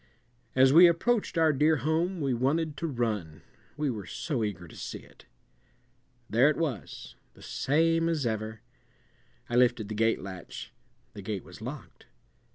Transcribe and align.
As 0.55 0.73
we 0.73 0.87
approached 0.87 1.37
our 1.37 1.53
dear 1.53 1.75
home 1.75 2.21
we 2.21 2.33
wanted 2.33 2.75
to 2.77 2.87
run, 2.87 3.43
we 3.77 3.91
were 3.91 4.07
so 4.07 4.43
eager 4.43 4.67
to 4.67 4.75
see 4.75 4.97
it. 5.01 5.25
There 6.27 6.49
it 6.49 6.57
was, 6.57 7.13
the 7.35 7.43
same 7.43 8.09
as 8.09 8.25
ever. 8.25 8.61
I 9.47 9.55
lifted 9.55 9.89
the 9.89 9.93
gate 9.93 10.19
latch; 10.19 10.73
the 11.13 11.21
gate 11.21 11.43
was 11.43 11.61
locked. 11.61 12.07